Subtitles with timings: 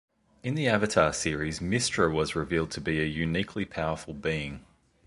[0.41, 4.65] In the Avatar Series Mystra was revealed to be a uniquely powerful being.